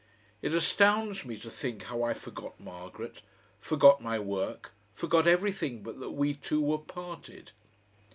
[0.41, 3.21] It astounds me to think how I forgot Margaret,
[3.59, 7.51] forgot my work, forgot everything but that we two were parted.